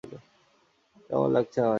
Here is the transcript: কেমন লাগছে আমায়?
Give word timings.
কেমন 1.05 1.29
লাগছে 1.31 1.59
আমায়? 1.59 1.69